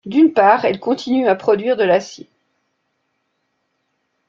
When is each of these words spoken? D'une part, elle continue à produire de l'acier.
D'une 0.07 0.33
part, 0.33 0.65
elle 0.65 0.79
continue 0.79 1.27
à 1.27 1.35
produire 1.35 1.77
de 1.77 1.83
l'acier. 1.83 2.27